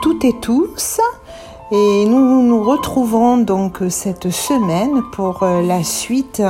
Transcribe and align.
Toutes 0.00 0.24
et 0.24 0.32
tous 0.40 1.00
et 1.70 2.06
nous 2.06 2.40
nous 2.40 2.62
retrouvons 2.62 3.36
donc 3.36 3.80
cette 3.90 4.30
semaine 4.30 5.02
pour 5.12 5.42
euh, 5.42 5.60
la 5.60 5.84
suite 5.84 6.40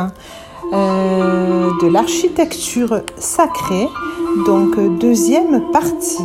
euh, 0.72 1.70
de 1.82 1.88
l'architecture 1.88 3.00
sacrée, 3.18 3.88
donc 4.46 4.78
deuxième 5.00 5.72
partie. 5.72 6.22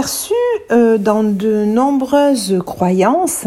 Perçu 0.00 0.32
euh, 0.70 0.96
dans 0.96 1.22
de 1.22 1.66
nombreuses 1.66 2.58
croyances, 2.64 3.46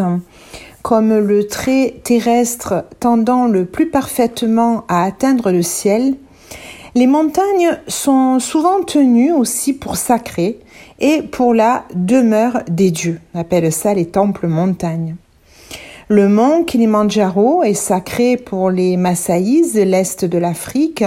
comme 0.83 1.17
le 1.17 1.47
trait 1.47 1.95
terrestre 2.03 2.85
tendant 2.99 3.47
le 3.47 3.65
plus 3.65 3.89
parfaitement 3.89 4.83
à 4.87 5.03
atteindre 5.03 5.51
le 5.51 5.63
ciel, 5.63 6.13
les 6.93 7.07
montagnes 7.07 7.79
sont 7.87 8.37
souvent 8.37 8.83
tenues 8.83 9.33
aussi 9.33 9.73
pour 9.73 9.95
sacrées 9.95 10.59
et 10.99 11.23
pour 11.23 11.55
la 11.55 11.85
demeure 11.95 12.61
des 12.69 12.91
dieux. 12.91 13.19
On 13.33 13.39
appelle 13.39 13.73
ça 13.73 13.95
les 13.95 14.05
temples 14.05 14.45
montagnes. 14.45 15.15
Le 16.07 16.29
mont 16.29 16.63
Kilimandjaro 16.63 17.63
est 17.63 17.73
sacré 17.73 18.37
pour 18.37 18.69
les 18.69 18.95
Massaïs, 18.95 19.73
l'est 19.73 20.23
de 20.23 20.37
l'Afrique, 20.37 21.03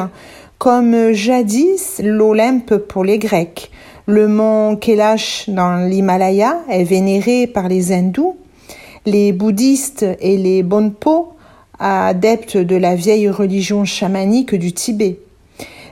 comme 0.59 1.13
jadis 1.13 2.01
l'Olympe 2.03 2.79
pour 2.79 3.05
les 3.05 3.21
Grecs, 3.21 3.71
le 4.07 4.29
mont 4.29 4.77
Kailash 4.77 5.49
dans 5.49 5.89
l'Himalaya 5.89 6.61
est 6.69 6.85
vénéré 6.85 7.49
par 7.49 7.69
les 7.69 7.93
hindous, 7.93 8.37
les 9.05 9.33
bouddhistes 9.33 10.07
et 10.21 10.37
les 10.37 10.63
bonpo, 10.63 11.33
adeptes 11.81 12.57
de 12.57 12.77
la 12.77 12.95
vieille 12.95 13.29
religion 13.29 13.85
chamanique 13.85 14.55
du 14.55 14.73
Tibet. 14.73 15.19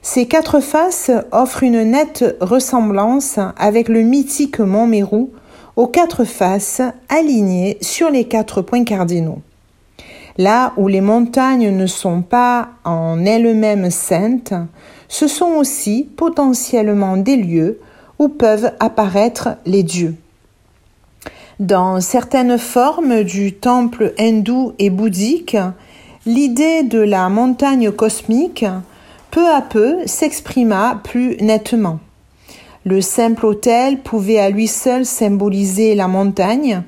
Ces 0.01 0.27
quatre 0.27 0.61
faces 0.61 1.11
offrent 1.33 1.65
une 1.65 1.83
nette 1.83 2.37
ressemblance 2.41 3.41
avec 3.59 3.89
le 3.89 4.03
mythique 4.03 4.61
mont 4.61 4.87
Meru, 4.87 5.27
aux 5.75 5.89
quatre 5.89 6.25
faces 6.25 6.83
alignées 7.09 7.79
sur 7.81 8.11
les 8.11 8.25
quatre 8.25 8.63
points 8.63 8.85
cardinaux. 8.85 9.41
Là 10.39 10.73
où 10.77 10.87
les 10.87 11.01
montagnes 11.01 11.77
ne 11.77 11.87
sont 11.87 12.23
pas 12.23 12.69
en 12.85 13.25
elles-mêmes 13.25 13.91
saintes, 13.91 14.55
ce 15.09 15.27
sont 15.27 15.55
aussi 15.57 16.09
potentiellement 16.17 17.17
des 17.17 17.37
lieux 17.37 17.81
où 18.25 18.29
peuvent 18.29 18.73
apparaître 18.81 19.51
les 19.67 19.83
dieux. 19.83 20.17
Dans 21.61 22.01
certaines 22.01 22.59
formes 22.59 23.23
du 23.23 23.53
temple 23.53 24.15
hindou 24.19 24.73
et 24.79 24.89
bouddhique, 24.89 25.59
l'idée 26.25 26.83
de 26.85 27.01
la 27.01 27.29
montagne 27.29 27.93
cosmique 27.93 28.65
peu 29.31 29.47
à 29.47 29.61
peu 29.61 29.99
s'exprima 30.07 31.01
plus 31.05 31.37
nettement. 31.41 32.01
Le 32.87 33.03
simple 33.03 33.45
autel 33.45 34.01
pouvait 34.01 34.39
à 34.39 34.49
lui 34.49 34.69
seul 34.69 35.05
symboliser 35.05 35.95
la 35.95 36.09
montagne, 36.09 36.83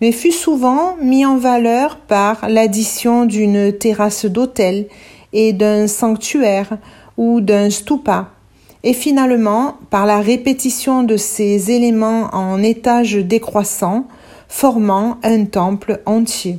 mais 0.00 0.12
fut 0.12 0.32
souvent 0.32 0.96
mis 1.00 1.24
en 1.24 1.36
valeur 1.36 1.98
par 1.98 2.48
l'addition 2.48 3.26
d'une 3.26 3.72
terrasse 3.72 4.26
d'autel 4.26 4.86
et 5.32 5.52
d'un 5.52 5.86
sanctuaire 5.86 6.78
ou 7.16 7.40
d'un 7.40 7.70
stupa 7.70 8.30
et 8.82 8.92
finalement 8.92 9.76
par 9.90 10.06
la 10.06 10.20
répétition 10.20 11.02
de 11.02 11.16
ces 11.16 11.70
éléments 11.70 12.28
en 12.32 12.62
étages 12.62 13.16
décroissants, 13.16 14.06
formant 14.48 15.18
un 15.22 15.44
temple 15.44 16.00
entier. 16.06 16.58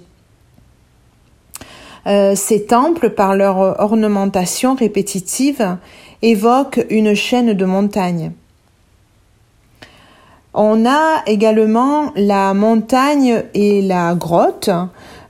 Euh, 2.07 2.35
ces 2.35 2.65
temples, 2.65 3.11
par 3.11 3.35
leur 3.35 3.79
ornementation 3.79 4.75
répétitive, 4.75 5.77
évoquent 6.21 6.85
une 6.89 7.13
chaîne 7.13 7.53
de 7.53 7.65
montagnes. 7.65 8.31
On 10.53 10.85
a 10.85 11.23
également 11.27 12.11
la 12.15 12.53
montagne 12.53 13.43
et 13.53 13.81
la 13.81 14.15
grotte, 14.15 14.69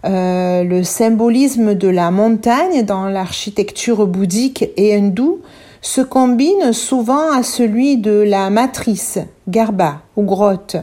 euh, 0.03 0.63
le 0.63 0.83
symbolisme 0.83 1.75
de 1.75 1.87
la 1.87 2.09
montagne 2.09 2.83
dans 2.83 3.05
l'architecture 3.05 4.07
bouddhique 4.07 4.65
et 4.77 4.95
hindoue 4.95 5.41
se 5.81 6.01
combine 6.01 6.73
souvent 6.73 7.31
à 7.31 7.43
celui 7.43 7.97
de 7.97 8.11
la 8.11 8.49
matrice, 8.49 9.19
garba 9.47 10.01
ou 10.15 10.23
grotte. 10.23 10.77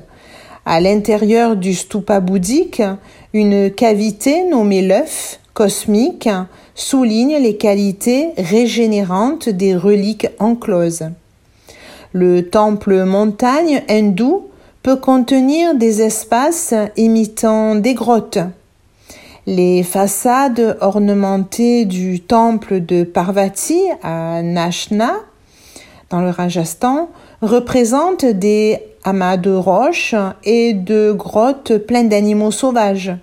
À 0.66 0.81
l'intérieur 0.81 1.56
du 1.56 1.72
stupa 1.72 2.20
bouddhique, 2.20 2.82
une 3.32 3.70
cavité 3.70 4.44
nommée 4.44 4.82
l'œuf 4.82 5.41
cosmique 5.54 6.28
souligne 6.75 7.37
les 7.37 7.56
qualités 7.56 8.31
régénérantes 8.37 9.48
des 9.48 9.75
reliques 9.76 10.28
encloses. 10.38 11.10
Le 12.12 12.48
temple 12.48 13.04
montagne 13.04 13.82
hindou 13.88 14.48
peut 14.82 14.97
contenir 14.97 15.75
des 15.75 16.03
espaces 16.03 16.75
imitant 16.97 17.75
des 17.75 17.94
grottes, 17.94 18.38
les 19.48 19.82
façades 19.82 20.76
ornementées 20.82 21.86
du 21.86 22.20
temple 22.20 22.81
de 22.81 23.03
Parvati 23.03 23.81
à 24.03 24.42
Nashna, 24.42 25.14
dans 26.10 26.20
le 26.20 26.28
Rajasthan, 26.28 27.09
représentent 27.41 28.26
des 28.26 28.78
amas 29.04 29.38
de 29.38 29.50
roches 29.50 30.14
et 30.44 30.75
de 30.75 31.12
grottes 31.12 31.78
pleines 31.78 32.10
d'animaux 32.10 32.50
sauvages. 32.50 33.16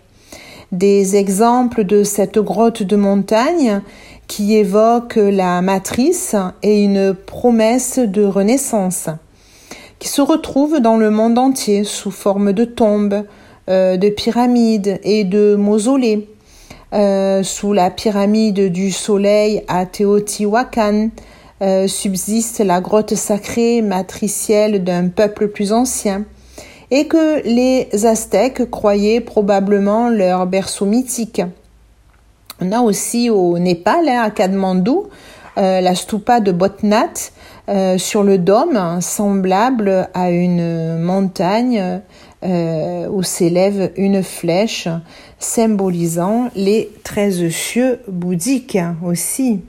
Des 0.71 1.15
exemples 1.15 1.83
de 1.83 2.01
cette 2.03 2.39
grotte 2.39 2.81
de 2.81 2.95
montagne 2.95 3.81
qui 4.25 4.55
évoque 4.55 5.17
la 5.17 5.61
matrice 5.61 6.35
et 6.63 6.83
une 6.83 7.13
promesse 7.13 7.99
de 7.99 8.23
renaissance, 8.23 9.09
qui 9.99 10.07
se 10.07 10.23
retrouve 10.23 10.79
dans 10.79 10.97
le 10.97 11.11
monde 11.11 11.37
entier 11.37 11.83
sous 11.83 12.09
forme 12.09 12.51
de 12.51 12.65
tombes, 12.65 13.25
euh, 13.67 13.97
de 13.97 14.09
pyramides 14.09 14.99
et 15.03 15.23
de 15.23 15.55
mausolées. 15.55 16.29
Euh, 16.93 17.41
sous 17.41 17.73
la 17.73 17.89
pyramide 17.89 18.71
du 18.71 18.91
soleil 18.91 19.63
à 19.67 19.87
Teotihuacan 19.87 21.09
euh, 21.63 21.87
subsiste 21.87 22.59
la 22.59 22.79
grotte 22.79 23.15
sacrée 23.15 23.81
matricielle 23.81 24.83
d'un 24.83 25.07
peuple 25.07 25.47
plus 25.47 25.73
ancien 25.73 26.25
et 26.91 27.07
que 27.07 27.41
les 27.43 28.05
Aztèques 28.05 28.69
croyaient 28.69 29.19
probablement 29.19 30.09
leur 30.09 30.45
berceau 30.45 30.85
mythique. 30.85 31.41
On 32.61 32.71
a 32.71 32.81
aussi 32.81 33.31
au 33.31 33.57
Népal, 33.57 34.07
hein, 34.07 34.21
à 34.21 34.29
Kadmandou, 34.29 35.07
la 35.57 35.95
stupa 35.95 36.39
de 36.39 36.51
Botnath 36.51 37.33
sur 37.97 38.23
le 38.23 38.37
dôme, 38.37 38.99
semblable 39.01 40.09
à 40.13 40.29
une 40.29 40.99
montagne 40.99 42.01
euh, 42.45 43.07
où 43.09 43.23
s'élève 43.23 43.91
une 43.97 44.21
flèche 44.23 44.87
symbolisant 45.39 46.49
les 46.55 46.91
treize 47.03 47.49
cieux 47.49 47.99
bouddhiques 48.07 48.77
aussi. 49.03 49.61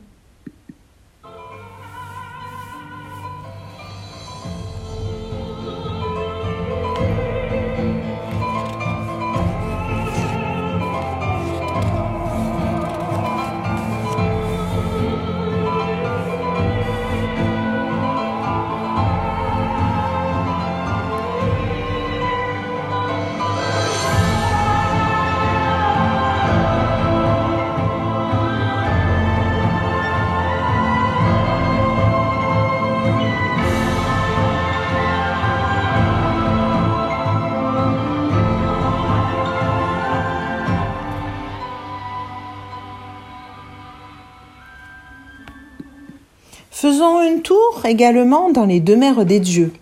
Faisons 46.88 47.18
un 47.18 47.38
tour 47.38 47.80
également 47.84 48.48
dans 48.48 48.64
les 48.64 48.78
demeures 48.78 49.24
des 49.24 49.40
dieux. 49.40 49.72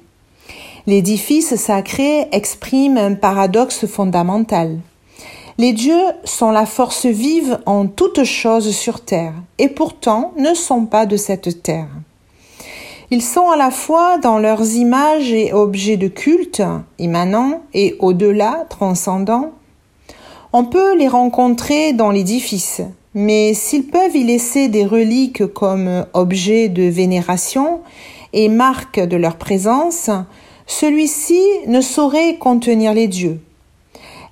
L'édifice 0.86 1.54
sacré 1.54 2.28
exprime 2.32 2.96
un 2.96 3.12
paradoxe 3.12 3.84
fondamental. 3.84 4.78
Les 5.58 5.74
dieux 5.74 6.06
sont 6.24 6.50
la 6.50 6.64
force 6.64 7.04
vive 7.04 7.58
en 7.66 7.88
toutes 7.88 8.24
choses 8.24 8.74
sur 8.74 9.04
terre, 9.04 9.34
et 9.58 9.68
pourtant 9.68 10.32
ne 10.38 10.54
sont 10.54 10.86
pas 10.86 11.04
de 11.04 11.18
cette 11.18 11.62
terre. 11.62 11.90
Ils 13.10 13.20
sont 13.20 13.50
à 13.50 13.58
la 13.58 13.70
fois 13.70 14.16
dans 14.16 14.38
leurs 14.38 14.72
images 14.72 15.30
et 15.30 15.52
objets 15.52 15.98
de 15.98 16.08
culte, 16.08 16.62
immanents 16.98 17.60
et 17.74 17.96
au-delà, 17.98 18.64
transcendants. 18.70 19.50
On 20.54 20.64
peut 20.64 20.96
les 20.96 21.08
rencontrer 21.08 21.92
dans 21.92 22.10
l'édifice, 22.10 22.80
mais 23.14 23.55
s'ils 23.55 23.87
peuvent 23.87 24.16
y 24.16 24.25
laisser 24.25 24.69
des 24.69 24.84
reliques 24.84 25.46
comme 25.46 26.06
objets 26.12 26.69
de 26.69 26.82
vénération 26.82 27.81
et 28.32 28.49
marques 28.49 29.00
de 29.00 29.16
leur 29.16 29.37
présence, 29.37 30.11
celui-ci 30.66 31.40
ne 31.66 31.81
saurait 31.81 32.37
contenir 32.37 32.93
les 32.93 33.06
dieux. 33.06 33.40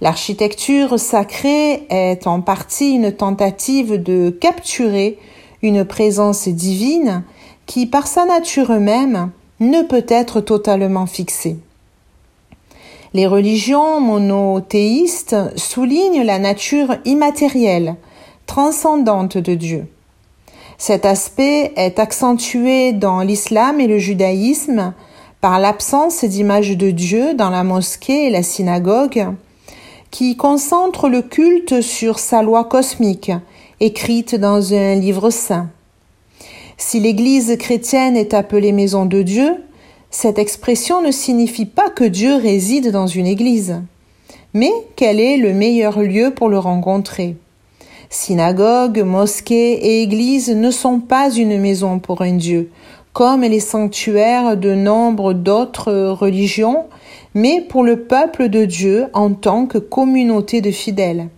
L'architecture 0.00 0.98
sacrée 0.98 1.86
est 1.88 2.26
en 2.26 2.40
partie 2.40 2.94
une 2.94 3.12
tentative 3.12 4.02
de 4.02 4.30
capturer 4.30 5.18
une 5.62 5.84
présence 5.84 6.48
divine 6.48 7.22
qui, 7.66 7.86
par 7.86 8.08
sa 8.08 8.24
nature 8.24 8.80
même, 8.80 9.30
ne 9.60 9.82
peut 9.82 10.04
être 10.08 10.40
totalement 10.40 11.06
fixée. 11.06 11.56
Les 13.14 13.28
religions 13.28 14.00
monothéistes 14.00 15.36
soulignent 15.56 16.24
la 16.24 16.40
nature 16.40 16.96
immatérielle, 17.04 17.94
transcendante 18.46 19.38
de 19.38 19.54
Dieu. 19.54 19.86
Cet 20.78 21.06
aspect 21.06 21.72
est 21.76 21.98
accentué 21.98 22.92
dans 22.92 23.20
l'islam 23.20 23.80
et 23.80 23.86
le 23.86 23.98
judaïsme 23.98 24.94
par 25.40 25.58
l'absence 25.58 26.24
d'image 26.24 26.76
de 26.76 26.90
Dieu 26.90 27.34
dans 27.34 27.50
la 27.50 27.64
mosquée 27.64 28.26
et 28.26 28.30
la 28.30 28.42
synagogue, 28.42 29.26
qui 30.10 30.36
concentre 30.36 31.08
le 31.08 31.22
culte 31.22 31.80
sur 31.80 32.18
sa 32.18 32.42
loi 32.42 32.64
cosmique, 32.64 33.32
écrite 33.80 34.34
dans 34.34 34.74
un 34.74 34.94
livre 34.94 35.30
saint. 35.30 35.68
Si 36.76 37.00
l'Église 37.00 37.56
chrétienne 37.58 38.16
est 38.16 38.34
appelée 38.34 38.72
maison 38.72 39.06
de 39.06 39.22
Dieu, 39.22 39.54
cette 40.10 40.38
expression 40.38 41.00
ne 41.00 41.10
signifie 41.10 41.66
pas 41.66 41.90
que 41.90 42.04
Dieu 42.04 42.34
réside 42.36 42.90
dans 42.90 43.06
une 43.06 43.26
Église, 43.26 43.80
mais 44.52 44.72
quel 44.96 45.18
est 45.18 45.38
le 45.38 45.54
meilleur 45.54 46.00
lieu 46.00 46.32
pour 46.34 46.48
le 46.48 46.58
rencontrer. 46.58 47.36
Synagogue, 48.12 49.02
mosquée 49.06 49.72
et 49.72 50.02
église 50.02 50.50
ne 50.50 50.70
sont 50.70 51.00
pas 51.00 51.30
une 51.30 51.58
maison 51.58 51.98
pour 51.98 52.20
un 52.20 52.34
Dieu, 52.34 52.70
comme 53.14 53.40
les 53.40 53.58
sanctuaires 53.58 54.58
de 54.58 54.74
nombre 54.74 55.32
d'autres 55.32 56.10
religions, 56.10 56.84
mais 57.32 57.62
pour 57.62 57.82
le 57.82 58.00
peuple 58.00 58.50
de 58.50 58.66
Dieu 58.66 59.06
en 59.14 59.32
tant 59.32 59.64
que 59.64 59.78
communauté 59.78 60.60
de 60.60 60.70
fidèles. 60.70 61.28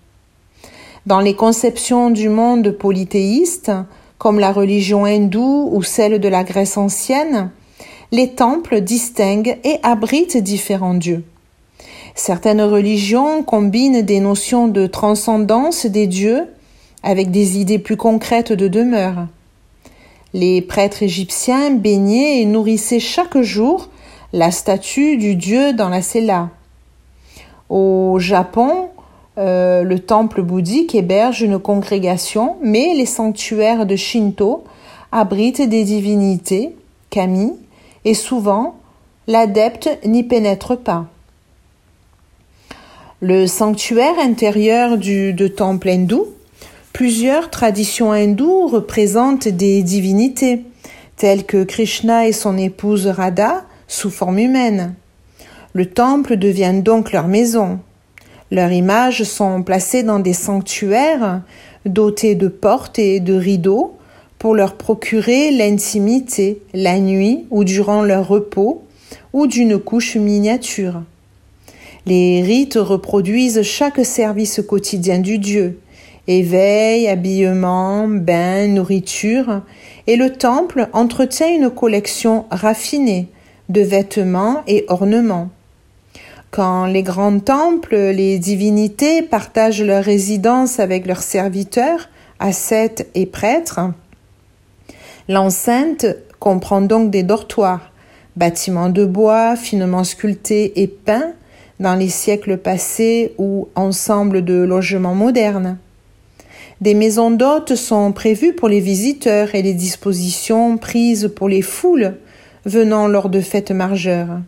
Dans 1.06 1.21
les 1.21 1.37
conceptions 1.37 2.11
du 2.11 2.29
monde 2.29 2.73
polythéiste, 2.73 3.70
comme 4.19 4.41
la 4.41 4.50
religion 4.50 5.06
hindoue 5.06 5.69
ou 5.70 5.85
celle 5.85 6.19
de 6.19 6.29
la 6.29 6.43
Grèce 6.43 6.77
ancienne, 6.77 7.50
les 8.11 8.31
temples 8.31 8.81
distinguent 8.81 9.59
et 9.62 9.79
abritent 9.85 10.38
différents 10.38 10.94
dieux. 10.94 11.23
Certaines 12.17 12.62
religions 12.62 13.44
combinent 13.44 14.03
des 14.03 14.19
notions 14.19 14.67
de 14.67 14.88
transcendance 14.88 15.87
des 15.87 16.09
dieux 16.09 16.49
avec 17.05 17.31
des 17.31 17.59
idées 17.59 17.79
plus 17.79 17.97
concrètes 17.97 18.53
de 18.53 18.67
demeure. 18.67 19.29
Les 20.33 20.61
prêtres 20.61 21.05
égyptiens 21.05 21.71
baignaient 21.71 22.41
et 22.41 22.47
nourrissaient 22.47 22.99
chaque 22.99 23.39
jour 23.39 23.89
la 24.33 24.51
statue 24.51 25.17
du 25.17 25.37
dieu 25.37 25.73
dans 25.73 25.89
la 25.89 26.03
cella. 26.03 26.49
Au 27.69 28.19
Japon, 28.19 28.89
euh, 29.39 29.85
le 29.85 30.01
temple 30.01 30.43
bouddhique 30.43 30.95
héberge 30.95 31.43
une 31.43 31.61
congrégation, 31.61 32.56
mais 32.62 32.95
les 32.97 33.06
sanctuaires 33.06 33.87
de 33.87 33.95
Shinto 33.95 34.65
abritent 35.12 35.69
des 35.69 35.85
divinités, 35.85 36.75
kami, 37.11 37.53
et 38.05 38.15
souvent 38.15 38.75
l'adepte 39.27 39.89
n'y 40.05 40.23
pénètre 40.25 40.77
pas. 40.77 41.06
Le 43.21 43.47
sanctuaire 43.47 44.19
intérieur 44.21 44.99
du, 44.99 45.35
temple 45.56 45.89
hindou, 45.89 46.27
plusieurs 46.94 47.50
traditions 47.50 48.12
hindoues 48.12 48.69
représentent 48.69 49.49
des 49.49 49.82
divinités, 49.82 50.62
telles 51.17 51.44
que 51.44 51.64
Krishna 51.64 52.26
et 52.26 52.32
son 52.32 52.56
épouse 52.56 53.08
Radha 53.08 53.64
sous 53.88 54.11
forme 54.11 54.38
humaine. 54.38 54.94
Le 55.75 55.87
temple 55.87 56.37
devient 56.37 56.81
donc 56.82 57.12
leur 57.12 57.26
maison, 57.26 57.81
leurs 58.50 58.70
images 58.70 59.25
sont 59.25 59.64
placées 59.64 60.05
dans 60.05 60.20
des 60.20 60.32
sanctuaires 60.32 61.43
dotés 61.85 62.37
de 62.37 62.46
portes 62.46 63.00
et 63.00 63.19
de 63.19 63.35
rideaux 63.35 63.96
pour 64.38 64.55
leur 64.55 64.76
procurer 64.76 65.50
l'intimité 65.50 66.62
la 66.75 67.00
nuit 67.00 67.46
ou 67.50 67.64
durant 67.64 68.02
leur 68.02 68.29
repos 68.29 68.85
ou 69.32 69.49
d'une 69.49 69.81
couche 69.81 70.14
miniature. 70.14 71.02
Les 72.06 72.43
rites 72.43 72.79
reproduisent 72.81 73.62
chaque 73.62 74.05
service 74.05 74.61
quotidien 74.64 75.19
du 75.19 75.38
Dieu, 75.38 75.81
éveil, 76.26 77.09
habillement, 77.09 78.09
bain, 78.09 78.69
nourriture, 78.69 79.62
et 80.06 80.17
le 80.17 80.32
temple 80.32 80.88
entretient 80.93 81.49
une 81.49 81.71
collection 81.71 82.47
raffinée 82.50 83.29
de 83.69 83.81
vêtements 83.81 84.62
et 84.67 84.85
ornements. 84.88 85.50
Quand 86.50 86.87
les 86.87 87.03
grands 87.03 87.41
temples, 87.41 87.97
les 87.97 88.38
divinités 88.38 89.23
partagent 89.23 89.82
leur 89.82 90.05
résidence 90.05 90.79
avec 90.79 91.06
leurs 91.06 91.23
serviteurs, 91.23 92.09
ascètes 92.38 93.09
et 93.15 93.27
prêtres, 93.27 93.81
l'enceinte 95.29 96.06
comprend 96.38 96.81
donc 96.81 97.11
des 97.11 97.23
dortoirs, 97.23 97.91
bâtiments 98.37 98.91
de 98.91 99.05
bois 99.05 99.56
finement 99.56 100.05
sculptés 100.05 100.81
et 100.82 100.87
peints 100.87 101.32
dans 101.81 101.94
les 101.94 102.08
siècles 102.08 102.58
passés 102.58 103.34
ou 103.39 103.69
ensemble 103.75 104.44
de 104.44 104.55
logements 104.55 105.15
modernes. 105.15 105.79
Des 106.81 106.94
maisons 106.94 107.31
d'hôtes 107.31 107.76
sont 107.76 108.12
prévues 108.12 108.52
pour 108.52 108.69
les 108.69 108.81
visiteurs 108.81 109.54
et 109.54 109.62
les 109.62 109.74
dispositions 109.74 110.76
prises 110.76 111.31
pour 111.34 111.48
les 111.48 111.62
foules 111.62 112.16
venant 112.64 113.06
lors 113.06 113.28
de 113.28 113.40
fêtes 113.40 113.70
majeures. 113.70 114.40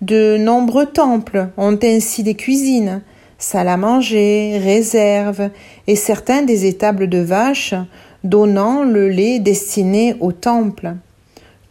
De 0.00 0.36
nombreux 0.38 0.86
temples 0.86 1.48
ont 1.56 1.78
ainsi 1.82 2.22
des 2.22 2.34
cuisines, 2.34 3.02
salles 3.38 3.68
à 3.68 3.76
manger, 3.76 4.58
réserves 4.58 5.50
et 5.86 5.96
certains 5.96 6.42
des 6.42 6.66
étables 6.66 7.08
de 7.08 7.18
vaches 7.18 7.74
donnant 8.24 8.82
le 8.82 9.08
lait 9.08 9.38
destiné 9.38 10.16
au 10.20 10.32
temple. 10.32 10.94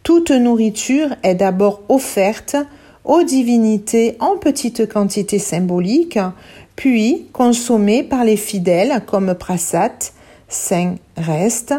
Toute 0.02 0.30
nourriture 0.30 1.08
est 1.22 1.34
d'abord 1.34 1.82
offerte 1.88 2.56
aux 3.04 3.22
divinités 3.22 4.16
en 4.20 4.36
petite 4.36 4.88
quantité 4.88 5.38
symbolique, 5.38 6.18
puis 6.76 7.26
consommée 7.32 8.02
par 8.02 8.24
les 8.24 8.36
fidèles 8.36 9.02
comme 9.06 9.34
prasat, 9.34 10.12
saint 10.48 10.94
reste. 11.16 11.74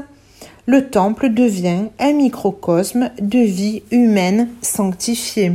Le 0.66 0.89
temple 0.89 1.30
devient 1.30 1.86
un 2.00 2.13
microcosme 2.13 3.12
de 3.22 3.39
vie 3.39 3.84
humaine 3.92 4.50
sanctifiée. 4.62 5.54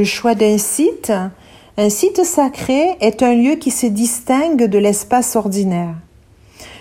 Le 0.00 0.06
choix 0.06 0.34
d'un 0.34 0.56
site 0.56 1.12
Un 1.76 1.90
site 1.90 2.24
sacré 2.24 2.96
est 3.02 3.22
un 3.22 3.34
lieu 3.34 3.56
qui 3.56 3.70
se 3.70 3.84
distingue 3.84 4.64
de 4.64 4.78
l'espace 4.78 5.36
ordinaire. 5.36 5.94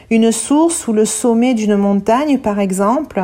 Une 0.09 0.31
source 0.31 0.87
ou 0.87 0.93
le 0.93 1.03
sommet 1.03 1.53
d'une 1.53 1.75
montagne, 1.75 2.37
par 2.37 2.61
exemple, 2.61 3.21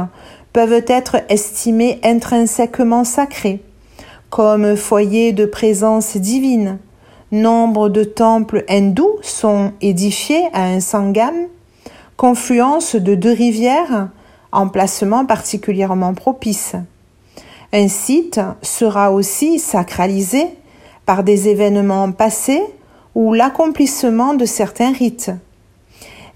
peuvent 0.52 0.84
être 0.86 1.22
estimés 1.30 2.02
intrinsèquement 2.04 3.06
sacrés, 3.06 3.62
comme 4.30 4.76
foyer 4.76 5.32
de 5.32 5.46
présence 5.46 6.18
divine. 6.18 6.78
Nombre 7.32 7.88
de 7.88 8.04
temples 8.04 8.66
hindous 8.68 9.20
sont 9.22 9.72
édifiés 9.80 10.44
à 10.52 10.64
un 10.64 10.82
sangam, 10.82 11.48
confluence 12.18 12.98
de 12.98 13.16
deux 13.16 13.32
rivières, 13.32 14.10
emplacement 14.52 15.26
particulièrement 15.26 16.14
propice. 16.14 16.76
Un 17.78 17.90
site 17.90 18.40
sera 18.62 19.12
aussi 19.12 19.60
sacralisé 19.60 20.48
par 21.06 21.26
des 21.26 21.50
événements 21.50 22.10
passés 22.14 22.64
ou 23.16 23.34
l'accomplissement 23.34 24.34
de 24.34 24.46
certains 24.46 24.94
rites. 24.94 25.32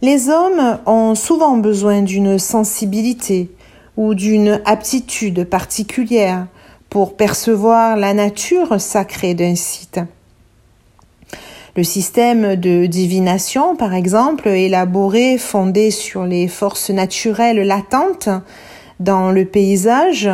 Les 0.02 0.28
hommes 0.28 0.80
ont 0.86 1.16
souvent 1.16 1.56
besoin 1.56 2.02
d'une 2.02 2.40
sensibilité 2.40 3.50
ou 3.96 4.16
d'une 4.16 4.60
aptitude 4.66 5.46
particulière 5.46 6.46
pour 6.90 7.16
percevoir 7.16 7.96
la 7.96 8.14
nature 8.14 8.82
sacrée 8.82 9.34
d'un 9.34 9.56
site. 9.56 10.02
Le 11.78 11.86
système 11.86 12.58
de 12.58 12.86
divination, 12.86 13.78
par 13.78 13.94
exemple, 13.94 14.50
élaboré, 14.50 15.38
fondé 15.38 15.90
sur 15.90 16.26
les 16.26 16.50
forces 16.50 16.90
naturelles 16.90 17.66
latentes 17.66 18.28
dans 19.00 19.32
le 19.32 19.46
paysage, 19.46 20.30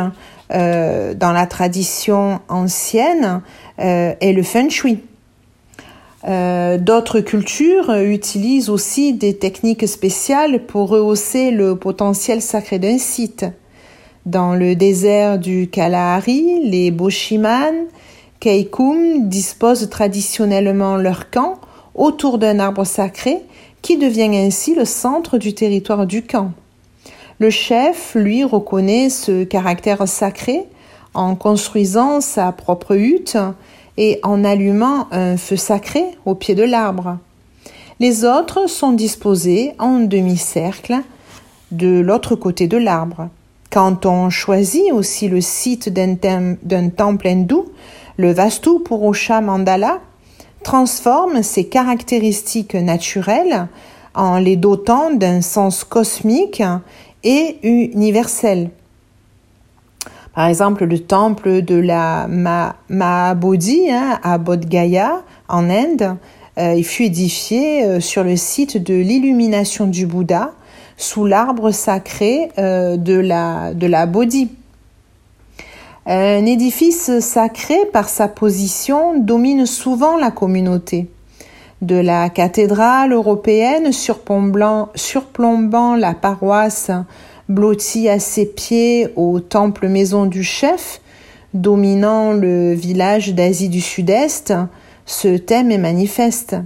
euh, 0.52 1.14
dans 1.14 1.32
la 1.32 1.46
tradition 1.46 2.40
ancienne, 2.48 3.42
euh, 3.78 4.14
est 4.20 4.32
le 4.32 4.42
feng 4.42 4.68
shui. 4.68 5.00
Euh, 6.28 6.78
d'autres 6.78 7.20
cultures 7.20 7.92
utilisent 7.94 8.68
aussi 8.68 9.12
des 9.12 9.36
techniques 9.36 9.86
spéciales 9.86 10.64
pour 10.66 10.88
rehausser 10.88 11.50
le 11.50 11.76
potentiel 11.76 12.42
sacré 12.42 12.78
d'un 12.78 12.98
site. 12.98 13.44
Dans 14.24 14.54
le 14.54 14.74
désert 14.74 15.38
du 15.38 15.68
Kalahari, 15.68 16.60
les 16.64 16.90
Boshiman, 16.90 17.74
Keikum 18.40 19.28
disposent 19.28 19.88
traditionnellement 19.88 20.96
leur 20.96 21.30
camp 21.30 21.60
autour 21.94 22.38
d'un 22.38 22.58
arbre 22.58 22.84
sacré 22.84 23.38
qui 23.82 23.96
devient 23.96 24.36
ainsi 24.36 24.74
le 24.74 24.84
centre 24.84 25.38
du 25.38 25.54
territoire 25.54 26.06
du 26.06 26.22
camp. 26.22 26.50
Le 27.38 27.50
chef, 27.50 28.14
lui, 28.14 28.44
reconnaît 28.44 29.10
ce 29.10 29.44
caractère 29.44 30.08
sacré 30.08 30.64
en 31.12 31.34
construisant 31.34 32.20
sa 32.20 32.50
propre 32.52 32.96
hutte 32.96 33.36
et 33.98 34.20
en 34.22 34.42
allumant 34.42 35.08
un 35.10 35.36
feu 35.36 35.56
sacré 35.56 36.04
au 36.24 36.34
pied 36.34 36.54
de 36.54 36.62
l'arbre. 36.62 37.18
Les 38.00 38.24
autres 38.24 38.68
sont 38.68 38.92
disposés 38.92 39.72
en 39.78 40.00
demi-cercle 40.00 40.96
de 41.72 42.00
l'autre 42.00 42.36
côté 42.36 42.68
de 42.68 42.78
l'arbre. 42.78 43.28
Quand 43.70 44.06
on 44.06 44.30
choisit 44.30 44.92
aussi 44.92 45.28
le 45.28 45.40
site 45.40 45.90
d'un 45.90 46.88
temple 46.88 47.28
hindou, 47.28 47.66
le 48.16 48.32
Vastu 48.32 48.80
Purusha 48.82 49.42
Mandala 49.42 50.00
transforme 50.62 51.42
ses 51.42 51.68
caractéristiques 51.68 52.74
naturelles 52.74 53.68
en 54.14 54.38
les 54.38 54.56
dotant 54.56 55.10
d'un 55.10 55.42
sens 55.42 55.84
cosmique 55.84 56.62
et 57.26 57.58
universel. 57.62 58.70
Par 60.34 60.46
exemple, 60.46 60.84
le 60.84 60.98
temple 60.98 61.62
de 61.62 61.74
la 61.74 62.28
Mahabodhi 62.88 63.90
hein, 63.90 64.20
à 64.22 64.38
Bodh 64.38 64.66
Gaya 64.66 65.22
en 65.48 65.68
Inde, 65.68 66.16
euh, 66.58 66.74
il 66.74 66.84
fut 66.84 67.04
édifié 67.04 67.84
euh, 67.84 68.00
sur 68.00 68.22
le 68.22 68.36
site 68.36 68.82
de 68.82 68.94
l'illumination 68.94 69.86
du 69.86 70.06
Bouddha 70.06 70.52
sous 70.96 71.26
l'arbre 71.26 71.70
sacré 71.70 72.50
euh, 72.58 72.96
de, 72.96 73.14
la, 73.14 73.74
de 73.74 73.86
la 73.86 74.06
Bodhi. 74.06 74.50
Un 76.06 76.46
édifice 76.46 77.18
sacré, 77.18 77.76
par 77.92 78.08
sa 78.08 78.28
position, 78.28 79.18
domine 79.18 79.66
souvent 79.66 80.16
la 80.16 80.30
communauté. 80.30 81.08
De 81.82 81.96
la 81.96 82.30
cathédrale 82.30 83.12
européenne 83.12 83.92
surplombant, 83.92 84.88
la 85.96 86.14
paroisse 86.14 86.90
blotti 87.50 88.08
à 88.08 88.18
ses 88.18 88.46
pieds 88.46 89.08
au 89.14 89.40
temple 89.40 89.88
maison 89.88 90.24
du 90.24 90.42
chef, 90.42 91.02
dominant 91.52 92.32
le 92.32 92.72
village 92.72 93.34
d'Asie 93.34 93.68
du 93.68 93.82
Sud-Est, 93.82 94.54
ce 95.04 95.36
thème 95.36 95.70
est 95.70 95.78
manifeste. 95.78 96.56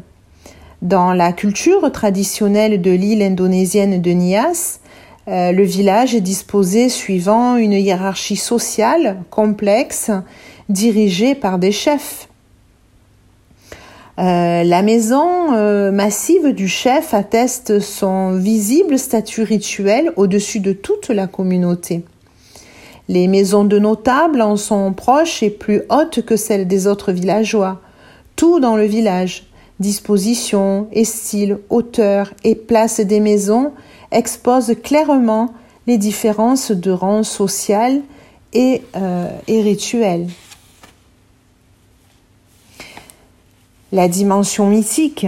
Dans 0.81 1.13
la 1.13 1.33
culture 1.33 1.91
traditionnelle 1.91 2.81
de 2.81 2.93
l'île 2.93 3.23
indonésienne 3.23 4.01
de 4.01 4.11
Nias, 4.13 4.79
euh, 5.27 5.51
le 5.51 5.65
village 5.65 6.15
est 6.15 6.21
disposé 6.21 6.89
suivant 6.89 7.57
une 7.57 7.73
hiérarchie 7.73 8.37
sociale 8.37 9.19
complexe 9.29 10.11
dirigée 10.69 11.35
par 11.35 11.59
des 11.59 11.73
chefs. 11.73 12.30
Euh, 14.21 14.65
la 14.65 14.83
maison 14.83 15.55
euh, 15.55 15.91
massive 15.93 16.53
du 16.53 16.69
chef 16.69 17.15
atteste 17.15 17.81
son 17.81 18.33
visible 18.33 18.99
statut 18.99 19.45
rituel 19.45 20.13
au-dessus 20.17 20.61
de 20.61 20.75
toute 20.75 21.09
la 21.09 21.27
communauté. 21.27 22.05
Les 23.09 23.29
maisons 23.29 23.65
de 23.65 23.79
notables 23.79 24.43
en 24.43 24.57
sont 24.57 24.93
proches 24.93 25.43
et 25.43 25.49
plus 25.49 25.83
hautes 25.89 26.21
que 26.21 26.37
celles 26.37 26.69
des 26.69 26.87
autres 26.87 27.13
villageois. 27.13 27.81
Tout 28.37 28.61
dans 28.61 28.77
le 28.77 28.85
village, 28.85 29.47
disposition 29.79 30.89
et 30.93 31.05
style, 31.05 31.57
hauteur 31.71 32.35
et 32.45 32.55
place 32.55 33.01
des 33.01 33.21
maisons 33.21 33.73
expose 34.13 34.75
clairement 34.83 35.49
les 35.87 35.97
différences 35.97 36.73
de 36.73 36.91
rang 36.91 37.23
social 37.23 38.03
et, 38.53 38.83
euh, 38.97 39.31
et 39.49 39.63
rituel. 39.63 40.27
La 43.93 44.07
dimension 44.07 44.67
mythique. 44.67 45.27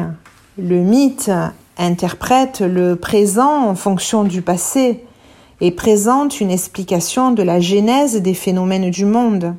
Le 0.56 0.82
mythe 0.82 1.30
interprète 1.78 2.60
le 2.60 2.94
présent 2.94 3.68
en 3.68 3.74
fonction 3.74 4.22
du 4.22 4.40
passé 4.40 5.04
et 5.60 5.72
présente 5.72 6.40
une 6.40 6.50
explication 6.50 7.32
de 7.32 7.42
la 7.42 7.58
genèse 7.58 8.22
des 8.22 8.34
phénomènes 8.34 8.90
du 8.90 9.04
monde. 9.04 9.54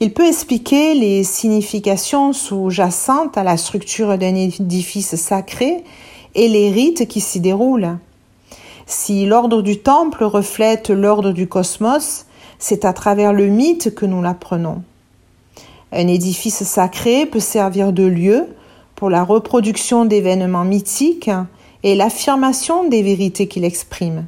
Il 0.00 0.12
peut 0.12 0.26
expliquer 0.26 0.94
les 0.94 1.22
significations 1.22 2.32
sous-jacentes 2.32 3.36
à 3.36 3.44
la 3.44 3.56
structure 3.56 4.18
d'un 4.18 4.34
édifice 4.34 5.14
sacré 5.14 5.84
et 6.34 6.48
les 6.48 6.70
rites 6.70 7.06
qui 7.06 7.20
s'y 7.20 7.38
déroulent. 7.38 7.98
Si 8.86 9.24
l'ordre 9.24 9.62
du 9.62 9.78
temple 9.78 10.24
reflète 10.24 10.90
l'ordre 10.90 11.30
du 11.30 11.46
cosmos, 11.46 12.26
c'est 12.58 12.84
à 12.84 12.92
travers 12.92 13.32
le 13.32 13.46
mythe 13.46 13.94
que 13.94 14.06
nous 14.06 14.20
l'apprenons. 14.20 14.82
Un 15.92 16.06
édifice 16.06 16.62
sacré 16.62 17.26
peut 17.26 17.40
servir 17.40 17.92
de 17.92 18.04
lieu 18.04 18.46
pour 18.94 19.10
la 19.10 19.24
reproduction 19.24 20.04
d'événements 20.04 20.64
mythiques 20.64 21.30
et 21.82 21.94
l'affirmation 21.94 22.88
des 22.88 23.02
vérités 23.02 23.48
qu'il 23.48 23.64
exprime. 23.64 24.26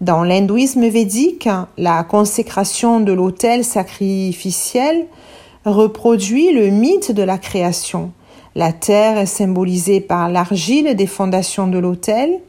Dans 0.00 0.22
l'hindouisme 0.22 0.86
védique, 0.86 1.48
la 1.78 2.04
consécration 2.04 3.00
de 3.00 3.12
l'autel 3.12 3.64
sacrificiel 3.64 5.06
reproduit 5.64 6.52
le 6.52 6.68
mythe 6.68 7.12
de 7.12 7.22
la 7.22 7.38
création. 7.38 8.12
La 8.54 8.72
terre 8.72 9.18
est 9.18 9.26
symbolisée 9.26 10.00
par 10.00 10.28
l'argile 10.28 10.94
des 10.94 11.06
fondations 11.06 11.66
de 11.66 11.78
l'autel, 11.78 12.40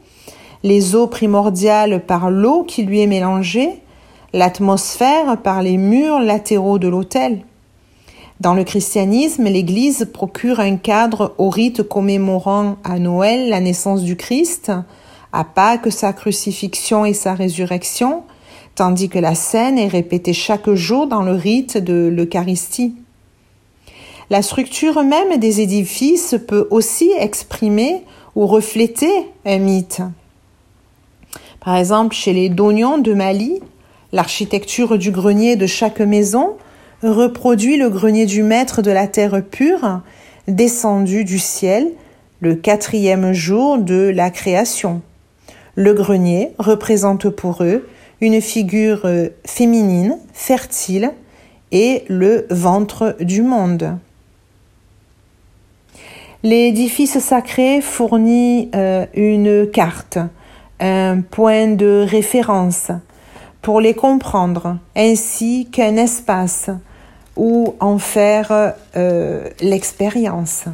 les 0.62 0.94
eaux 0.94 1.06
primordiales 1.06 2.04
par 2.04 2.30
l'eau 2.30 2.64
qui 2.64 2.82
lui 2.82 3.00
est 3.00 3.06
mélangée, 3.06 3.80
l'atmosphère 4.32 5.38
par 5.42 5.62
les 5.62 5.76
murs 5.76 6.20
latéraux 6.20 6.78
de 6.78 6.88
l'autel. 6.88 7.44
Dans 8.40 8.54
le 8.54 8.62
christianisme, 8.62 9.44
l'Église 9.44 10.08
procure 10.12 10.60
un 10.60 10.76
cadre 10.76 11.34
au 11.38 11.50
rite 11.50 11.82
commémorant 11.82 12.76
à 12.84 13.00
Noël 13.00 13.48
la 13.48 13.58
naissance 13.58 14.02
du 14.02 14.14
Christ, 14.14 14.70
à 15.32 15.42
Pâques 15.42 15.90
sa 15.90 16.12
crucifixion 16.12 17.04
et 17.04 17.14
sa 17.14 17.34
résurrection, 17.34 18.22
tandis 18.76 19.08
que 19.08 19.18
la 19.18 19.34
scène 19.34 19.76
est 19.76 19.88
répétée 19.88 20.32
chaque 20.32 20.70
jour 20.70 21.08
dans 21.08 21.22
le 21.22 21.32
rite 21.32 21.78
de 21.78 22.08
l'Eucharistie. 22.14 22.94
La 24.30 24.42
structure 24.42 25.02
même 25.02 25.38
des 25.38 25.60
édifices 25.60 26.36
peut 26.46 26.68
aussi 26.70 27.10
exprimer 27.18 28.04
ou 28.36 28.46
refléter 28.46 29.10
un 29.46 29.58
mythe. 29.58 30.00
Par 31.58 31.74
exemple, 31.74 32.14
chez 32.14 32.32
les 32.32 32.50
Donions 32.50 32.98
de 32.98 33.14
Mali, 33.14 33.58
l'architecture 34.12 34.96
du 34.96 35.10
grenier 35.10 35.56
de 35.56 35.66
chaque 35.66 36.00
maison 36.00 36.56
reproduit 37.02 37.76
le 37.76 37.90
grenier 37.90 38.26
du 38.26 38.42
maître 38.42 38.82
de 38.82 38.90
la 38.90 39.06
terre 39.06 39.42
pure, 39.42 40.00
descendu 40.46 41.24
du 41.24 41.38
ciel, 41.38 41.88
le 42.40 42.54
quatrième 42.54 43.32
jour 43.32 43.78
de 43.78 44.10
la 44.14 44.30
création. 44.30 45.02
Le 45.74 45.94
grenier 45.94 46.50
représente 46.58 47.28
pour 47.28 47.62
eux 47.62 47.88
une 48.20 48.40
figure 48.40 49.02
euh, 49.04 49.28
féminine, 49.44 50.18
fertile, 50.32 51.12
et 51.70 52.04
le 52.08 52.46
ventre 52.50 53.16
du 53.20 53.42
monde. 53.42 53.98
L'édifice 56.42 57.18
sacré 57.18 57.80
fournit 57.80 58.70
euh, 58.74 59.06
une 59.14 59.68
carte, 59.70 60.18
un 60.80 61.20
point 61.20 61.68
de 61.68 62.06
référence 62.08 62.90
pour 63.60 63.80
les 63.80 63.94
comprendre, 63.94 64.78
ainsi 64.96 65.68
qu'un 65.70 65.96
espace 65.96 66.70
où 67.38 67.74
en 67.80 67.98
faire 67.98 68.74
euh, 68.96 69.48
l'expérience. 69.60 70.64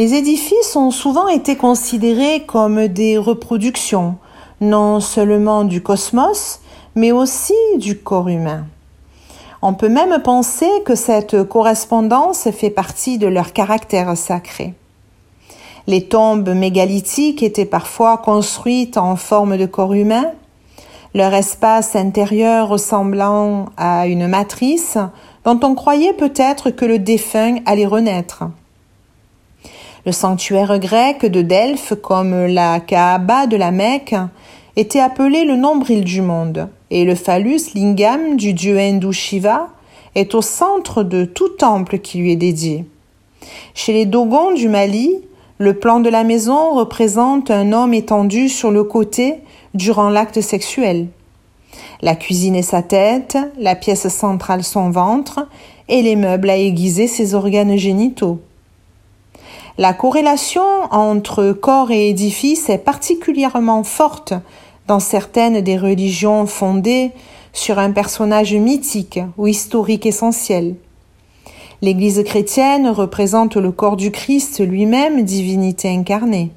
Les 0.00 0.14
édifices 0.14 0.76
ont 0.76 0.90
souvent 0.90 1.28
été 1.28 1.56
considérés 1.56 2.44
comme 2.46 2.88
des 2.88 3.18
reproductions, 3.18 4.16
non 4.62 4.98
seulement 4.98 5.62
du 5.62 5.82
cosmos, 5.82 6.60
mais 6.94 7.12
aussi 7.12 7.52
du 7.76 7.98
corps 7.98 8.28
humain. 8.28 8.64
On 9.60 9.74
peut 9.74 9.90
même 9.90 10.22
penser 10.22 10.70
que 10.86 10.94
cette 10.94 11.44
correspondance 11.44 12.48
fait 12.50 12.70
partie 12.70 13.18
de 13.18 13.26
leur 13.26 13.52
caractère 13.52 14.16
sacré. 14.16 14.72
Les 15.86 16.06
tombes 16.08 16.48
mégalithiques 16.48 17.42
étaient 17.42 17.66
parfois 17.66 18.16
construites 18.16 18.96
en 18.96 19.16
forme 19.16 19.58
de 19.58 19.66
corps 19.66 19.92
humain, 19.92 20.30
leur 21.12 21.34
espace 21.34 21.94
intérieur 21.94 22.70
ressemblant 22.70 23.66
à 23.76 24.06
une 24.06 24.28
matrice 24.28 24.96
dont 25.44 25.60
on 25.62 25.74
croyait 25.74 26.14
peut-être 26.14 26.70
que 26.70 26.86
le 26.86 26.98
défunt 26.98 27.58
allait 27.66 27.84
renaître. 27.84 28.44
Le 30.06 30.12
sanctuaire 30.12 30.78
grec 30.78 31.26
de 31.26 31.42
Delphes, 31.42 31.92
comme 32.00 32.46
la 32.46 32.80
Kaaba 32.80 33.46
de 33.46 33.58
la 33.58 33.70
Mecque, 33.70 34.16
était 34.76 35.00
appelé 35.00 35.44
le 35.44 35.56
nombril 35.56 36.04
du 36.04 36.22
monde, 36.22 36.70
et 36.90 37.04
le 37.04 37.14
phallus 37.14 37.74
lingam 37.74 38.36
du 38.36 38.54
dieu 38.54 38.78
hindou 38.78 39.12
Shiva 39.12 39.68
est 40.14 40.34
au 40.34 40.40
centre 40.40 41.02
de 41.02 41.26
tout 41.26 41.50
temple 41.50 41.98
qui 41.98 42.16
lui 42.16 42.32
est 42.32 42.36
dédié. 42.36 42.86
Chez 43.74 43.92
les 43.92 44.06
Dogons 44.06 44.52
du 44.52 44.70
Mali, 44.70 45.18
le 45.58 45.78
plan 45.78 46.00
de 46.00 46.08
la 46.08 46.24
maison 46.24 46.72
représente 46.74 47.50
un 47.50 47.72
homme 47.72 47.92
étendu 47.92 48.48
sur 48.48 48.70
le 48.70 48.84
côté 48.84 49.40
durant 49.74 50.08
l'acte 50.08 50.40
sexuel. 50.40 51.08
La 52.00 52.16
cuisine 52.16 52.56
est 52.56 52.62
sa 52.62 52.82
tête, 52.82 53.36
la 53.58 53.74
pièce 53.74 54.08
centrale 54.08 54.64
son 54.64 54.88
ventre, 54.88 55.46
et 55.88 56.00
les 56.00 56.16
meubles 56.16 56.48
à 56.48 56.56
aiguiser 56.56 57.06
ses 57.06 57.34
organes 57.34 57.76
génitaux. 57.76 58.40
La 59.80 59.94
corrélation 59.94 60.60
entre 60.90 61.52
corps 61.52 61.90
et 61.90 62.10
édifice 62.10 62.68
est 62.68 62.84
particulièrement 62.84 63.82
forte 63.82 64.34
dans 64.86 65.00
certaines 65.00 65.62
des 65.62 65.78
religions 65.78 66.44
fondées 66.44 67.12
sur 67.54 67.78
un 67.78 67.90
personnage 67.90 68.52
mythique 68.52 69.20
ou 69.38 69.46
historique 69.46 70.04
essentiel. 70.04 70.74
L'Église 71.80 72.22
chrétienne 72.24 72.88
représente 72.88 73.56
le 73.56 73.72
corps 73.72 73.96
du 73.96 74.10
Christ 74.10 74.60
lui-même, 74.60 75.22
divinité 75.22 75.88
incarnée. 75.88 76.50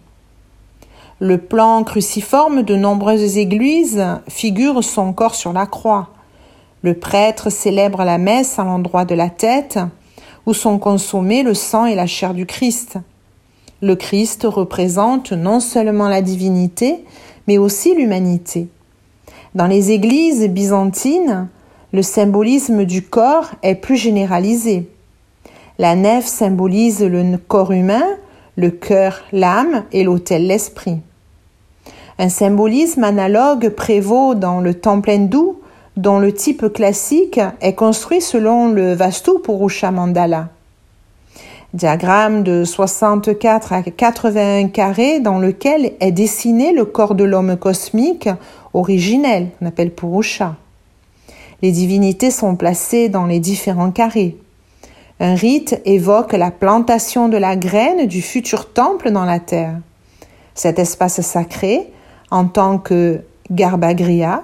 Le 1.20 1.38
plan 1.38 1.86
cruciforme 1.86 2.64
de 2.64 2.76
nombreuses 2.76 3.38
églises 3.38 4.04
figure 4.28 4.84
son 4.84 5.14
corps 5.14 5.36
sur 5.36 5.54
la 5.54 5.66
croix. 5.66 6.10
Le 6.82 6.94
prêtre 6.94 7.50
célèbre 7.50 8.04
la 8.04 8.18
messe 8.18 8.60
à 8.60 8.66
l'endroit 8.66 9.06
de 9.06 9.16
la 9.16 9.30
tête, 9.30 9.80
où 10.46 10.54
sont 10.54 10.78
consommés 10.78 11.42
le 11.42 11.54
sang 11.54 11.86
et 11.86 11.96
la 11.96 12.06
chair 12.06 12.34
du 12.34 12.46
Christ. 12.46 13.00
Le 13.84 13.98
Christ 13.98 14.48
représente 14.50 15.34
non 15.34 15.60
seulement 15.60 16.08
la 16.08 16.22
divinité, 16.22 17.04
mais 17.50 17.58
aussi 17.58 17.94
l'humanité. 17.94 18.70
Dans 19.56 19.68
les 19.68 19.92
églises 19.92 20.48
byzantines, 20.48 21.50
le 21.92 22.02
symbolisme 22.02 22.86
du 22.86 23.02
corps 23.02 23.52
est 23.62 23.76
plus 23.76 23.98
généralisé. 23.98 24.90
La 25.80 25.98
nef 25.98 26.26
symbolise 26.26 27.04
le 27.04 27.36
corps 27.36 27.74
humain, 27.74 28.06
le 28.56 28.70
cœur 28.70 29.20
l'âme 29.34 29.84
et 29.92 30.06
l'autel 30.06 30.48
l'esprit. 30.48 31.00
Un 32.20 32.30
symbolisme 32.30 33.04
analogue 33.04 33.68
prévaut 33.68 34.34
dans 34.34 34.62
le 34.62 34.76
temple 34.76 35.10
hindou, 35.10 35.60
dont 35.98 36.20
le 36.20 36.32
type 36.32 36.72
classique 36.72 37.42
est 37.60 37.76
construit 37.76 38.22
selon 38.22 38.70
le 38.70 38.94
Vastu 38.94 39.32
Purusha 39.44 39.92
Mandala 39.92 40.48
diagramme 41.74 42.44
de 42.44 42.64
64 42.64 43.74
à 43.74 43.82
81 43.82 44.68
carrés 44.68 45.20
dans 45.20 45.40
lequel 45.40 45.94
est 46.00 46.12
dessiné 46.12 46.72
le 46.72 46.86
corps 46.86 47.16
de 47.16 47.24
l'homme 47.24 47.58
cosmique 47.58 48.30
originel, 48.74 49.50
qu'on 49.60 49.66
appelle 49.66 49.92
Purusha. 49.92 50.56
Les 51.62 51.72
divinités 51.72 52.32
sont 52.32 52.56
placées 52.56 53.10
dans 53.10 53.26
les 53.26 53.40
différents 53.40 53.92
carrés. 53.92 54.38
Un 55.20 55.36
rite 55.36 55.82
évoque 55.86 56.34
la 56.34 56.52
plantation 56.52 57.30
de 57.30 57.38
la 57.38 57.56
graine 57.56 58.08
du 58.08 58.22
futur 58.22 58.72
temple 58.72 59.12
dans 59.12 59.26
la 59.26 59.40
terre. 59.40 59.80
Cet 60.56 60.80
espace 60.80 61.22
sacré, 61.22 61.92
en 62.30 62.46
tant 62.46 62.78
que 62.78 63.22
Garbhagriha, 63.50 64.44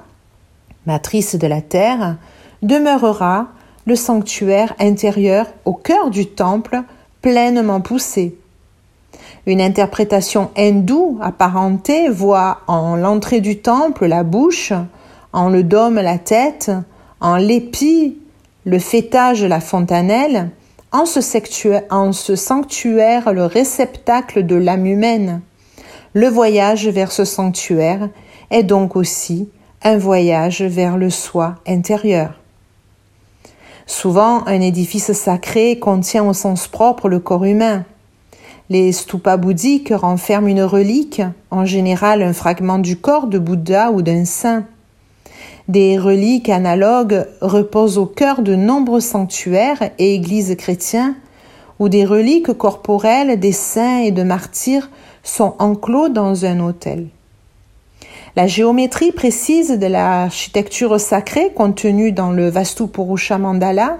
matrice 0.86 1.36
de 1.36 1.48
la 1.48 1.62
terre, 1.62 2.18
demeurera 2.62 3.50
le 3.86 3.96
sanctuaire 3.96 4.74
intérieur 4.80 5.48
au 5.66 5.74
cœur 5.74 6.10
du 6.10 6.28
temple 6.28 6.84
pleinement 7.22 7.82
poussé. 7.82 8.38
Une 9.46 9.62
interprétation 9.62 10.52
hindoue 10.56 11.20
apparentée 11.22 12.10
voit 12.10 12.62
en 12.68 12.96
l'entrée 12.96 13.42
du 13.42 13.60
temple 13.60 14.06
la 14.06 14.24
bouche, 14.24 14.74
en 15.34 15.50
le 15.50 15.64
dôme 15.64 15.96
la 15.96 16.18
tête, 16.18 16.72
en 17.20 17.36
l'épi 17.36 18.18
le 18.66 18.80
fêtage 18.80 19.44
la 19.44 19.60
fontanelle, 19.60 20.52
en 20.92 21.06
ce 21.06 22.36
sanctuaire 22.36 23.34
le 23.34 23.46
réceptacle 23.46 24.46
de 24.46 24.56
l'âme 24.56 24.86
humaine. 24.86 25.42
Le 26.14 26.28
voyage 26.28 26.88
vers 26.88 27.12
ce 27.12 27.26
sanctuaire 27.26 28.10
est 28.50 28.64
donc 28.64 28.96
aussi 28.96 29.50
un 29.84 29.98
voyage 29.98 30.62
vers 30.62 30.98
le 30.98 31.10
soi 31.10 31.56
intérieur. 31.68 32.39
Souvent, 33.90 34.46
un 34.46 34.62
édifice 34.62 35.14
sacré 35.14 35.80
contient 35.80 36.24
au 36.24 36.34
sens 36.34 36.68
propre 36.68 37.10
le 37.10 37.18
corps 37.18 37.46
humain. 37.46 37.86
Les 38.70 38.92
stupas 38.92 39.36
bouddhiques 39.36 39.92
renferment 39.92 40.48
une 40.48 40.62
relique, 40.62 41.24
en 41.50 41.66
général 41.66 42.22
un 42.22 42.32
fragment 42.32 42.78
du 42.78 42.98
corps 42.98 43.26
de 43.26 43.40
Bouddha 43.40 43.90
ou 43.90 44.04
d'un 44.04 44.26
saint. 44.26 44.66
Des 45.68 45.98
reliques 45.98 46.50
analogues 46.50 47.26
reposent 47.42 47.98
au 47.98 48.06
cœur 48.06 48.44
de 48.44 48.54
nombreux 48.54 49.02
sanctuaires 49.02 49.90
et 49.98 50.14
églises 50.14 50.56
chrétiens, 50.56 51.16
où 51.80 51.90
des 51.90 52.06
reliques 52.06 52.54
corporelles 52.54 53.40
des 53.40 53.52
saints 53.52 54.02
et 54.02 54.12
de 54.12 54.22
martyrs 54.22 54.88
sont 55.24 55.56
enclos 55.58 56.10
dans 56.10 56.46
un 56.46 56.60
autel. 56.60 57.08
La 58.36 58.46
géométrie 58.46 59.12
précise 59.12 59.72
de 59.72 59.88
l'architecture 59.88 61.00
sacrée 61.00 61.52
contenue 61.56 62.12
dans 62.12 62.32
le 62.32 62.48
Vastu 62.50 62.88
Purusha 62.88 63.38
Mandala 63.40 63.98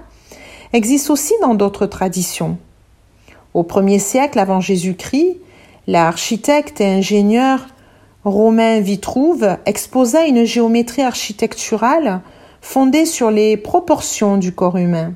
existe 0.72 1.10
aussi 1.10 1.34
dans 1.42 1.54
d'autres 1.54 1.86
traditions. 1.86 2.56
Au 3.54 3.64
premier 3.64 3.98
siècle 3.98 4.38
avant 4.38 4.60
Jésus-Christ, 4.60 5.38
l'architecte 5.88 6.80
et 6.80 6.86
ingénieur 6.86 7.66
Romain 8.24 8.80
Vitruve 8.80 9.58
exposa 9.66 10.26
une 10.26 10.44
géométrie 10.44 11.02
architecturale 11.02 12.20
fondée 12.60 13.06
sur 13.06 13.32
les 13.32 13.56
proportions 13.56 14.36
du 14.36 14.52
corps 14.52 14.76
humain. 14.76 15.14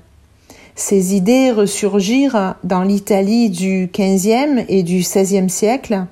Ces 0.75 1.15
idées 1.15 1.53
ressurgirent 1.53 2.57
dans 2.65 2.83
l'Italie 2.83 3.49
du 3.49 3.89
XVe 3.97 4.65
et 4.69 4.83
du 4.83 4.99
XVIe 4.99 5.49
siècle, 5.49 6.07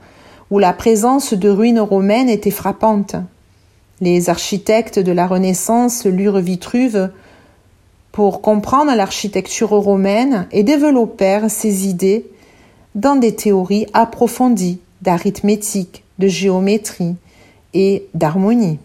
où 0.52 0.58
la 0.58 0.74
présence 0.74 1.32
de 1.32 1.48
ruines 1.48 1.80
romaines 1.80 2.28
était 2.28 2.50
frappante. 2.50 3.16
Les 4.02 4.28
architectes 4.28 4.98
de 4.98 5.10
la 5.10 5.26
Renaissance 5.26 6.04
lurent 6.04 6.40
Vitruve 6.40 7.10
pour 8.12 8.42
comprendre 8.42 8.94
l'architecture 8.94 9.70
romaine 9.70 10.46
et 10.52 10.62
développèrent 10.62 11.50
ces 11.50 11.88
idées 11.88 12.26
dans 12.94 13.16
des 13.16 13.34
théories 13.34 13.86
approfondies 13.94 14.78
d'arithmétique, 15.00 16.04
de 16.18 16.28
géométrie 16.28 17.16
et 17.72 18.04
d'harmonie. 18.12 18.78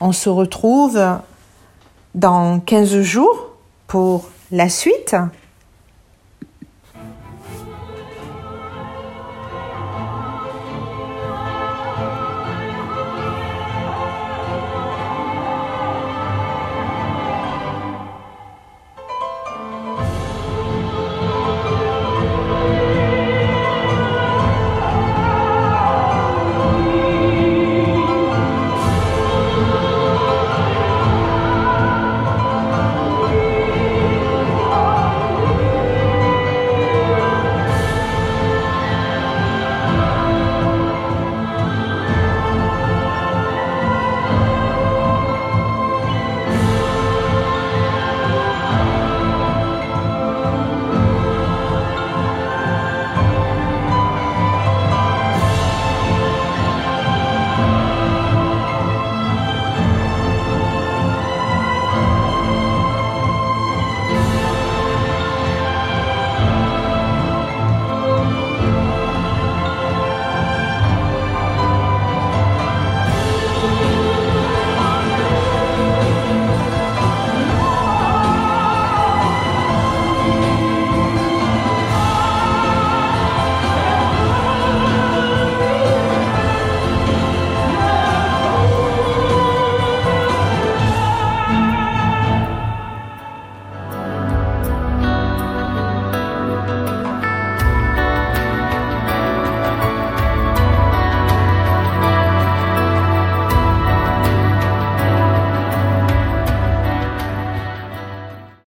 On 0.00 0.10
se 0.10 0.28
retrouve 0.28 1.00
dans 2.16 2.58
15 2.58 3.00
jours 3.02 3.50
pour 3.86 4.28
la 4.50 4.68
suite. 4.68 5.14